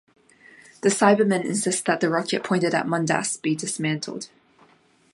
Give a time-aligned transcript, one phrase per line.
[0.81, 4.29] The Cybermen insist that the rocket pointed at Mondas be dismantled.